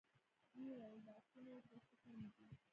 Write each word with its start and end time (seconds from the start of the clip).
ويې 0.53 0.73
ويل: 0.79 0.99
د 1.05 1.07
آسونو 1.17 1.49
وربشې 1.53 1.95
کمې 2.01 2.27
دي. 2.35 2.47